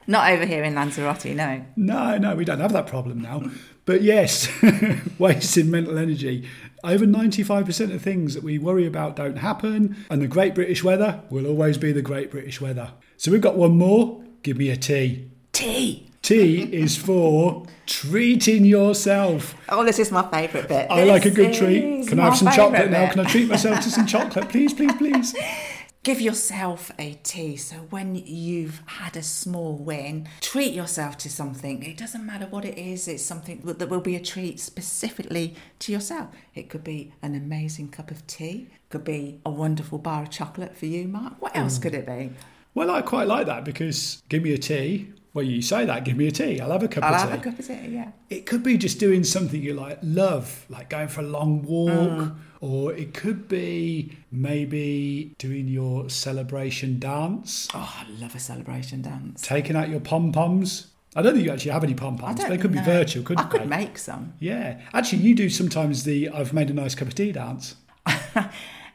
Not 0.07 0.33
over 0.33 0.45
here 0.45 0.65
in 0.65 0.75
Lanzarote, 0.75 1.35
no. 1.35 1.65
No, 1.77 2.19
no, 2.19 2.35
we 2.35 2.45
don't 2.45 2.59
have 2.59 2.73
that 2.73 2.89
problem 2.89 3.21
now. 3.21 3.45
But 3.85 4.03
yes, 4.03 4.49
wasting 5.19 5.71
mental 5.71 5.97
energy. 5.97 6.49
Over 6.85 7.07
95% 7.07 7.95
of 7.95 8.03
things 8.03 8.35
that 8.35 8.43
we 8.43 8.59
worry 8.59 8.87
about 8.87 9.15
don't 9.15 9.37
happen, 9.37 9.97
and 10.11 10.21
the 10.21 10.27
great 10.27 10.55
British 10.55 10.83
weather 10.83 11.23
will 11.31 11.47
always 11.47 11.79
be 11.79 11.93
the 11.93 12.03
great 12.03 12.31
British 12.31 12.61
weather. 12.61 12.93
So 13.17 13.31
we've 13.31 13.41
got 13.41 13.57
one 13.57 13.79
more. 13.79 14.21
Give 14.43 14.59
me 14.59 14.69
a 14.71 14.77
T. 14.77 15.31
T. 15.53 16.09
T 16.23 16.63
is 16.73 16.97
for 16.97 17.67
treating 17.87 18.65
yourself. 18.65 19.55
Oh, 19.69 19.85
this 19.85 19.99
is 19.99 20.11
my 20.11 20.29
favourite 20.31 20.69
bit. 20.69 20.91
I 20.91 21.05
like 21.05 21.25
a 21.25 21.31
good 21.31 21.53
treat. 21.53 22.09
Can 22.09 22.19
I 22.19 22.25
have 22.25 22.37
some 22.37 22.53
chocolate 22.53 22.83
favourite 22.83 23.07
now? 23.07 23.13
Can 23.13 23.21
I 23.27 23.29
treat 23.29 23.49
myself 23.49 23.81
to 23.81 23.91
some 23.91 24.07
chocolate? 24.07 24.49
Please, 24.49 24.73
please, 24.73 24.93
please. 24.95 25.35
Give 26.05 26.21
yourself 26.21 26.91
a 26.99 27.15
tea. 27.23 27.57
So 27.57 27.77
when 27.91 28.17
you've 28.17 28.83
had 28.87 29.17
a 29.17 29.23
small 29.23 29.77
win, 29.77 30.27
treat 30.41 30.75
yourself 30.75 31.17
to 31.19 31.31
something. 31.31 31.85
It 31.85 31.97
doesn't 31.97 32.27
matter 32.27 32.47
what 32.47 32.65
it 32.65 32.77
is, 32.77 33.07
it's 33.07 33.23
something 33.23 33.61
that 33.63 33.89
will 33.89 34.01
be 34.01 34.17
a 34.17 34.21
treat 34.21 34.59
specifically 34.59 35.55
to 35.79 35.93
yourself. 35.93 36.31
It 36.57 36.69
could 36.69 36.83
be 36.83 37.13
an 37.23 37.37
amazing 37.37 37.91
cup 37.91 38.11
of 38.11 38.27
tea, 38.27 38.67
could 38.91 39.05
be 39.05 39.41
a 39.47 39.51
wonderful 39.51 39.99
bar 39.99 40.25
of 40.25 40.31
chocolate 40.31 40.77
for 40.77 40.87
you, 40.87 41.07
Mark. 41.07 41.41
What 41.41 41.57
else 41.57 41.79
Mm. 41.79 41.83
could 41.83 41.95
it 41.95 42.07
be? 42.07 42.31
Well, 42.75 42.91
I 42.91 43.03
quite 43.03 43.29
like 43.29 43.47
that 43.47 43.65
because 43.65 44.21
give 44.29 44.43
me 44.43 44.55
a 44.55 44.59
tea. 44.59 45.13
Well, 45.35 45.45
you 45.47 45.63
say 45.63 45.87
that, 45.87 46.05
give 46.05 46.17
me 46.19 46.27
a 46.27 46.31
tea. 46.31 46.61
I'll 46.61 46.71
have 46.73 46.83
a 46.83 46.89
cup 46.89 47.05
I'll 47.05 47.15
of 47.15 47.21
have 47.21 47.31
tea. 47.43 47.49
a 47.49 47.51
cup 47.53 47.59
of 47.59 47.67
tea, 47.67 47.89
yeah. 47.89 48.11
It 48.29 48.45
could 48.45 48.63
be 48.63 48.77
just 48.77 48.99
doing 48.99 49.25
something 49.25 49.63
you 49.63 49.73
like 49.73 49.99
love, 50.03 50.67
like 50.69 50.91
going 50.91 51.09
for 51.09 51.21
a 51.23 51.25
long 51.25 51.63
walk, 51.63 51.91
Mm. 51.91 52.35
or 52.61 52.93
it 52.93 53.15
could 53.15 53.49
be 53.49 54.19
maybe 54.31 55.35
doing 55.39 55.69
your 55.69 56.11
celebration 56.11 56.99
dance, 56.99 57.67
Oh, 57.75 57.95
I 58.01 58.07
love 58.21 58.35
a 58.35 58.41
celebration 58.41 59.01
dance. 59.01 59.41
taking 59.41 59.75
out 59.75 59.89
your 59.89 60.01
pom 60.01 60.33
poms. 60.33 60.89
I 61.17 61.23
don't 61.23 61.35
think 61.35 61.45
you 61.47 61.53
actually 61.53 61.73
have 61.73 61.85
any 61.85 61.95
pom 61.95 62.17
poms. 62.19 62.39
They 62.47 62.59
could 62.59 62.73
know. 62.75 62.81
be 62.81 62.85
virtual, 62.85 63.23
couldn't 63.23 63.45
I 63.47 63.49
could 63.49 63.63
they? 63.63 63.67
make 63.67 63.99
some. 63.99 64.35
Yeah, 64.39 64.81
actually, 64.93 65.23
you 65.23 65.35
do 65.35 65.49
sometimes 65.49 66.05
the 66.05 66.29
"I've 66.29 66.53
made 66.53 66.69
a 66.71 66.75
nice 66.75 66.95
cup 66.95 67.09
of 67.09 67.15
tea" 67.15 67.33
dance. 67.33 67.77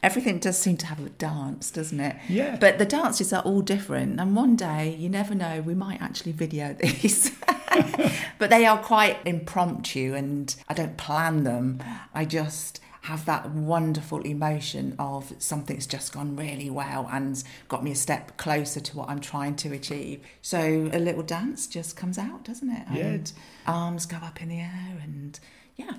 Everything 0.03 0.39
does 0.39 0.57
seem 0.57 0.77
to 0.77 0.85
have 0.85 1.05
a 1.05 1.09
dance, 1.09 1.71
doesn't 1.71 1.99
it? 1.99 2.15
Yeah. 2.29 2.57
But 2.57 2.77
the 2.77 2.85
dances 2.85 3.33
are 3.33 3.41
all 3.41 3.61
different. 3.61 4.19
And 4.19 4.35
one 4.35 4.55
day, 4.55 4.95
you 4.97 5.09
never 5.09 5.33
know, 5.33 5.61
we 5.61 5.73
might 5.73 6.01
actually 6.01 6.31
video 6.31 6.73
these. 6.79 7.31
but 8.37 8.49
they 8.49 8.65
are 8.65 8.77
quite 8.77 9.17
impromptu 9.25 10.13
and 10.15 10.55
I 10.69 10.73
don't 10.73 10.97
plan 10.97 11.43
them. 11.43 11.83
I 12.13 12.25
just 12.25 12.79
have 13.07 13.23
that 13.25 13.49
wonderful 13.51 14.21
emotion 14.23 14.93
of 14.99 15.31
something's 15.39 15.87
just 15.87 16.11
gone 16.11 16.35
really 16.35 16.69
well 16.69 17.07
and 17.09 17.41
got 17.69 17.81
me 17.81 17.91
a 17.91 17.95
step 17.95 18.35
closer 18.35 18.81
to 18.81 18.97
what 18.97 19.09
I'm 19.09 19.21
trying 19.21 19.55
to 19.57 19.71
achieve. 19.73 20.19
So 20.41 20.89
a 20.91 20.99
little 20.99 21.23
dance 21.23 21.67
just 21.67 21.95
comes 21.95 22.17
out, 22.17 22.43
doesn't 22.43 22.69
it? 22.69 22.83
Yeah. 22.91 23.05
And 23.05 23.31
arms 23.65 24.05
go 24.05 24.17
up 24.17 24.41
in 24.41 24.49
the 24.49 24.59
air 24.59 24.99
and 25.01 25.39
yeah, 25.77 25.93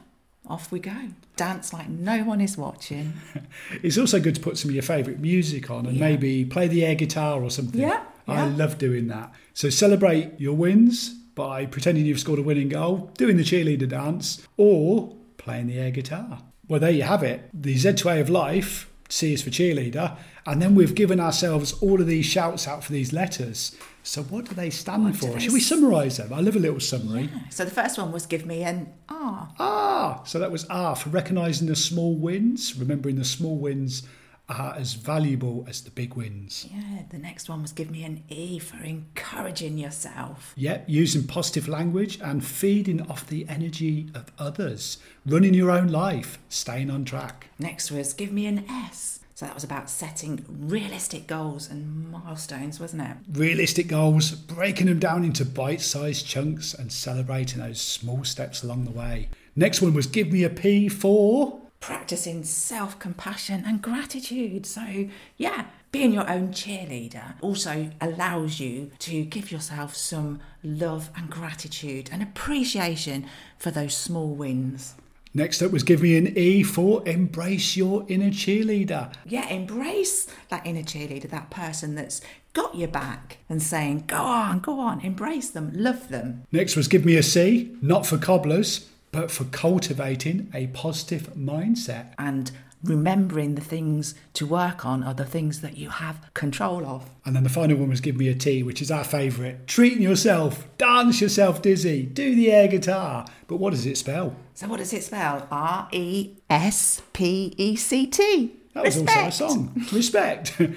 off 0.49 0.71
we 0.73 0.81
go. 0.81 0.95
Dance 1.37 1.73
like 1.73 1.89
no 1.89 2.25
one 2.25 2.41
is 2.41 2.57
watching. 2.57 3.13
It's 3.83 3.99
also 3.99 4.19
good 4.21 4.35
to 4.35 4.41
put 4.41 4.59
some 4.59 4.71
of 4.71 4.75
your 4.75 4.83
favourite 4.83 5.21
music 5.21 5.71
on 5.71 5.87
and 5.87 5.97
Yeah. 5.97 6.09
maybe 6.09 6.45
play 6.45 6.67
the 6.69 6.85
air 6.85 6.95
guitar 6.95 7.43
or 7.43 7.51
something. 7.51 7.81
Yeah, 7.81 8.03
I 8.27 8.47
love 8.47 8.79
doing 8.79 9.07
that. 9.09 9.33
So 9.55 9.71
celebrate 9.71 10.33
your 10.39 10.55
wins 10.55 11.11
by 11.35 11.67
pretending 11.67 12.05
you've 12.07 12.19
scored 12.21 12.39
a 12.39 12.43
winning 12.43 12.69
goal, 12.69 13.11
doing 13.17 13.37
the 13.37 13.45
cheerleader 13.45 13.89
dance, 13.89 14.47
or 14.57 15.15
playing 15.37 15.69
the 15.69 15.79
air 15.79 15.91
guitar. 15.93 16.41
Well, 16.67 16.81
there 16.81 16.91
you 16.91 17.03
have 17.05 17.23
it. 17.23 17.49
The 17.55 17.75
Z2A 17.77 18.21
of 18.21 18.29
life, 18.29 18.91
C 19.09 19.33
is 19.33 19.43
for 19.43 19.51
cheerleader, 19.51 20.17
and 20.47 20.61
then 20.61 20.75
we've 20.75 20.95
given 20.95 21.19
ourselves 21.19 21.73
all 21.81 22.01
of 22.01 22.07
these 22.07 22.27
shouts 22.27 22.69
out 22.69 22.85
for 22.85 22.93
these 22.93 23.13
letters. 23.13 23.75
So 24.03 24.23
what 24.23 24.47
do 24.47 24.55
they 24.55 24.71
stand 24.71 25.05
What 25.05 25.17
for? 25.17 25.41
Should 25.41 25.53
we 25.53 25.61
summarise 25.61 26.19
them? 26.19 26.33
I 26.33 26.41
love 26.41 26.57
a 26.57 26.59
little 26.59 26.81
summary. 26.81 27.31
So 27.51 27.65
the 27.65 27.71
first 27.71 27.99
one 27.99 28.13
was 28.13 28.27
give 28.27 28.47
me 28.47 28.63
an 28.63 28.93
R. 29.09 29.49
Ah, 29.59 30.23
so 30.25 30.39
that 30.39 30.53
was 30.53 30.65
R 30.67 30.95
for 30.97 31.11
recognising 31.11 31.69
the 31.69 31.77
small 31.77 32.17
wins, 32.17 32.77
remembering 32.77 33.17
the 33.17 33.25
small 33.25 33.59
wins 33.59 34.03
are 34.49 34.75
as 34.75 34.95
valuable 34.95 35.67
as 35.69 35.83
the 35.83 35.91
big 35.91 36.15
wins. 36.15 36.67
Yeah, 36.73 37.03
the 37.11 37.19
next 37.19 37.49
one 37.49 37.63
was 37.63 37.73
give 37.73 37.91
me 37.91 38.05
an 38.05 38.23
E 38.29 38.59
for 38.59 38.83
encouraging 38.83 39.77
yourself. 39.77 40.55
Yep, 40.57 40.85
using 40.89 41.27
positive 41.27 41.69
language 41.69 42.19
and 42.23 42.45
feeding 42.45 43.03
off 43.11 43.27
the 43.27 43.47
energy 43.49 44.09
of 44.15 44.33
others, 44.39 44.99
running 45.27 45.55
your 45.55 45.71
own 45.71 45.89
life, 45.89 46.39
staying 46.49 46.91
on 46.91 47.05
track. 47.05 47.49
Next 47.59 47.91
was 47.91 48.15
give 48.15 48.33
me 48.33 48.47
an 48.47 48.65
S. 48.69 49.21
So 49.35 49.47
that 49.47 49.55
was 49.55 49.63
about 49.63 49.89
setting 49.89 50.45
realistic 50.49 51.29
goals 51.29 51.71
and 51.71 52.11
milestones, 52.11 52.81
wasn't 52.81 53.03
it? 53.03 53.17
Realistic 53.31 53.87
goals, 53.87 54.33
breaking 54.33 54.87
them 54.87 54.99
down 54.99 55.23
into 55.23 55.45
bite 55.45 55.81
sized 55.81 56.27
chunks 56.27 56.75
and 56.75 56.91
celebrating 56.91 57.61
those 57.61 57.81
small 57.81 58.25
steps 58.25 58.65
along 58.65 58.85
the 58.85 58.91
way. 58.91 59.29
Next 59.55 59.81
one 59.81 59.95
was 59.95 60.09
give 60.09 60.33
me 60.33 60.43
a 60.43 60.51
P 60.51 60.89
for. 60.89 61.61
Practicing 61.81 62.45
self 62.45 62.99
compassion 62.99 63.63
and 63.67 63.81
gratitude. 63.81 64.67
So, 64.67 65.09
yeah, 65.37 65.67
being 65.93 66.13
your 66.13 66.29
own 66.29 66.49
cheerleader 66.49 67.35
also 67.41 67.91
allows 68.01 68.61
you 68.61 68.91
to 68.99 69.25
give 69.25 69.51
yourself 69.51 69.95
some 69.97 70.41
love 70.63 71.11
and 71.17 71.31
gratitude 71.31 72.11
and 72.13 72.23
appreciation 72.23 73.27
for 73.59 73.71
those 73.71 73.97
small 73.97 74.29
wins. 74.35 74.95
Next 75.35 75.63
up 75.63 75.71
was 75.73 75.83
give 75.83 76.03
me 76.03 76.17
an 76.17 76.37
E 76.37 76.63
for 76.63 77.07
embrace 77.07 77.77
your 77.77 78.05
inner 78.09 78.31
cheerleader. 78.31 79.13
yeah, 79.27 79.47
embrace 79.49 80.27
that 80.49 80.67
inner 80.67 80.83
cheerleader, 80.83 81.31
that 81.31 81.51
person 81.51 81.95
that's 81.95 82.21
got 82.55 82.75
your 82.75 82.89
back 82.89 83.39
and 83.49 83.63
saying, 83.63 84.05
go 84.07 84.17
on, 84.17 84.59
go 84.59 84.81
on, 84.81 85.01
embrace 85.01 85.51
them, 85.51 85.71
love 85.75 86.09
them. 86.09 86.45
Next 86.51 86.77
was 86.77 86.89
give 86.89 87.05
me 87.05 87.17
a 87.17 87.23
C, 87.23 87.71
not 87.81 88.05
for 88.07 88.19
cobblers, 88.19 88.89
but 89.13 89.31
for 89.31 89.45
cultivating 89.45 90.51
a 90.55 90.69
positive 90.69 91.35
mindset. 91.35 92.13
And 92.19 92.51
remembering 92.83 93.55
the 93.55 93.61
things 93.61 94.15
to 94.35 94.47
work 94.47 94.87
on 94.87 95.03
are 95.03 95.15
the 95.15 95.25
things 95.25 95.61
that 95.61 95.77
you 95.77 95.91
have 95.91 96.33
control 96.35 96.87
of. 96.87 97.11
And 97.25 97.35
then 97.35 97.43
the 97.43 97.51
final 97.51 97.77
one 97.77 97.89
was 97.89 98.01
Give 98.01 98.17
Me 98.17 98.29
a 98.29 98.35
T, 98.35 98.63
which 98.63 98.81
is 98.81 98.91
our 98.91 99.05
favourite. 99.05 99.67
Treating 99.67 100.03
yourself, 100.03 100.67
dance 100.79 101.21
yourself 101.21 101.63
dizzy, 101.63 102.05
do 102.05 102.35
the 102.35 102.53
air 102.53 102.69
guitar. 102.69 103.27
But 103.47 103.57
what 103.57 103.71
does 103.71 103.87
it 103.87 103.99
spell? 103.99 104.37
So, 104.55 104.69
what 104.69 104.79
does 104.79 104.93
it 104.93 105.03
spell? 105.03 105.47
R 105.51 105.89
E 105.93 106.37
S 106.51 107.03
P 107.13 107.55
E 107.57 107.77
C 107.77 108.07
T. 108.07 108.53
That 108.75 108.85
was 108.85 108.99
also 108.99 109.21
a 109.21 109.33
song. 109.33 109.87
Respect. 109.93 110.61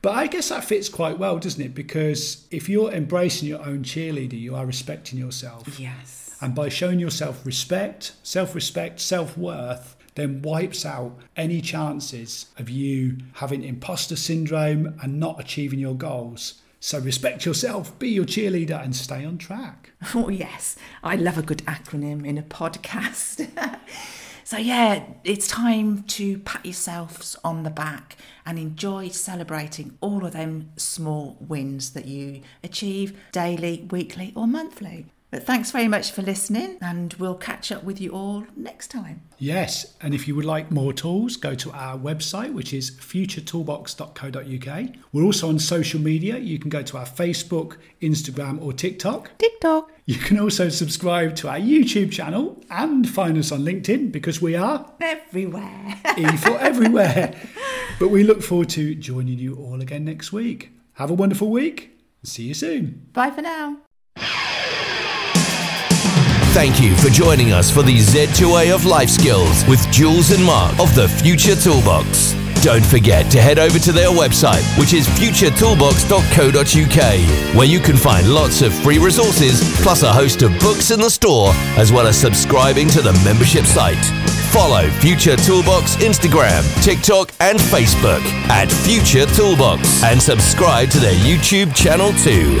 But 0.00 0.14
I 0.14 0.28
guess 0.28 0.50
that 0.50 0.62
fits 0.62 0.88
quite 0.88 1.18
well, 1.18 1.38
doesn't 1.38 1.60
it? 1.60 1.74
Because 1.74 2.46
if 2.52 2.68
you're 2.68 2.92
embracing 2.92 3.48
your 3.48 3.64
own 3.66 3.82
cheerleader, 3.82 4.38
you 4.38 4.54
are 4.54 4.64
respecting 4.64 5.18
yourself. 5.18 5.78
Yes. 5.78 6.27
And 6.40 6.54
by 6.54 6.68
showing 6.68 7.00
yourself 7.00 7.44
respect, 7.44 8.12
self 8.22 8.54
respect, 8.54 9.00
self 9.00 9.36
worth, 9.36 9.96
then 10.14 10.42
wipes 10.42 10.84
out 10.84 11.16
any 11.36 11.60
chances 11.60 12.46
of 12.58 12.68
you 12.68 13.18
having 13.34 13.62
imposter 13.62 14.16
syndrome 14.16 14.98
and 15.02 15.20
not 15.20 15.40
achieving 15.40 15.78
your 15.78 15.94
goals. 15.94 16.60
So 16.80 16.98
respect 17.00 17.44
yourself, 17.44 17.98
be 17.98 18.08
your 18.08 18.24
cheerleader, 18.24 18.82
and 18.82 18.94
stay 18.94 19.24
on 19.24 19.38
track. 19.38 19.92
Oh, 20.14 20.28
yes. 20.28 20.76
I 21.02 21.16
love 21.16 21.38
a 21.38 21.42
good 21.42 21.64
acronym 21.66 22.24
in 22.24 22.38
a 22.38 22.42
podcast. 22.42 23.48
So, 24.48 24.56
yeah, 24.56 25.04
it's 25.24 25.46
time 25.46 26.04
to 26.04 26.38
pat 26.38 26.64
yourselves 26.64 27.36
on 27.44 27.64
the 27.64 27.70
back 27.70 28.16
and 28.46 28.58
enjoy 28.58 29.08
celebrating 29.08 29.98
all 30.00 30.24
of 30.24 30.32
them 30.32 30.70
small 30.78 31.36
wins 31.38 31.92
that 31.92 32.06
you 32.06 32.40
achieve 32.64 33.14
daily, 33.30 33.86
weekly, 33.90 34.32
or 34.34 34.46
monthly. 34.46 35.04
But 35.30 35.44
thanks 35.44 35.70
very 35.70 35.88
much 35.88 36.10
for 36.10 36.22
listening, 36.22 36.78
and 36.80 37.12
we'll 37.14 37.34
catch 37.34 37.70
up 37.70 37.84
with 37.84 38.00
you 38.00 38.12
all 38.12 38.46
next 38.56 38.88
time. 38.88 39.20
Yes, 39.38 39.94
and 40.00 40.14
if 40.14 40.26
you 40.26 40.34
would 40.34 40.46
like 40.46 40.70
more 40.70 40.94
tools, 40.94 41.36
go 41.36 41.54
to 41.54 41.70
our 41.72 41.98
website, 41.98 42.54
which 42.54 42.72
is 42.72 42.92
futuretoolbox.co.uk. 42.92 44.88
We're 45.12 45.22
also 45.22 45.48
on 45.50 45.58
social 45.58 46.00
media. 46.00 46.38
You 46.38 46.58
can 46.58 46.70
go 46.70 46.82
to 46.82 46.96
our 46.96 47.04
Facebook, 47.04 47.76
Instagram, 48.00 48.62
or 48.62 48.72
TikTok. 48.72 49.36
TikTok. 49.36 49.92
You 50.06 50.14
can 50.16 50.40
also 50.40 50.70
subscribe 50.70 51.36
to 51.36 51.48
our 51.48 51.58
YouTube 51.58 52.10
channel 52.10 52.62
and 52.70 53.06
find 53.06 53.36
us 53.36 53.52
on 53.52 53.60
LinkedIn 53.60 54.10
because 54.10 54.40
we 54.40 54.56
are 54.56 54.90
everywhere. 55.00 56.00
E 56.16 56.26
for 56.38 56.58
everywhere. 56.58 57.34
But 57.98 58.08
we 58.08 58.24
look 58.24 58.42
forward 58.42 58.70
to 58.70 58.94
joining 58.94 59.38
you 59.38 59.56
all 59.56 59.82
again 59.82 60.06
next 60.06 60.32
week. 60.32 60.70
Have 60.94 61.10
a 61.10 61.14
wonderful 61.14 61.50
week. 61.50 61.98
See 62.22 62.44
you 62.44 62.54
soon. 62.54 63.08
Bye 63.12 63.30
for 63.30 63.42
now. 63.42 63.76
Thank 66.52 66.80
you 66.80 66.96
for 66.96 67.10
joining 67.10 67.52
us 67.52 67.70
for 67.70 67.82
the 67.82 67.98
Z2A 67.98 68.74
of 68.74 68.84
Life 68.84 69.10
Skills 69.10 69.64
with 69.68 69.86
Jules 69.92 70.32
and 70.32 70.42
Mark 70.42 70.76
of 70.80 70.92
the 70.94 71.06
Future 71.06 71.54
Toolbox. 71.54 72.34
Don't 72.62 72.84
forget 72.84 73.30
to 73.30 73.40
head 73.40 73.60
over 73.60 73.78
to 73.78 73.92
their 73.92 74.08
website, 74.08 74.64
which 74.76 74.92
is 74.92 75.06
futuretoolbox.co.uk, 75.06 77.54
where 77.54 77.66
you 77.66 77.78
can 77.78 77.96
find 77.96 78.34
lots 78.34 78.60
of 78.62 78.74
free 78.74 78.98
resources, 78.98 79.62
plus 79.82 80.02
a 80.02 80.12
host 80.12 80.42
of 80.42 80.50
books 80.58 80.90
in 80.90 81.00
the 81.00 81.10
store, 81.10 81.52
as 81.76 81.92
well 81.92 82.08
as 82.08 82.18
subscribing 82.18 82.88
to 82.88 83.02
the 83.02 83.12
membership 83.24 83.64
site. 83.64 84.04
Follow 84.50 84.90
Future 84.98 85.36
Toolbox 85.36 85.94
Instagram, 85.96 86.64
TikTok, 86.82 87.30
and 87.38 87.58
Facebook 87.58 88.24
at 88.48 88.72
Future 88.72 89.26
Toolbox, 89.34 90.02
and 90.02 90.20
subscribe 90.20 90.90
to 90.90 90.98
their 90.98 91.14
YouTube 91.14 91.72
channel 91.76 92.12
too. 92.14 92.58